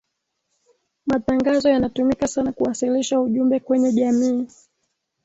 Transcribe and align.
matangazo 1.05 1.69
yanatumika 1.69 2.27
sana 2.27 2.51
kuwasilisha 2.51 3.19
ujumbe 3.21 3.59
kwenye 3.59 3.91
jamii 3.93 4.47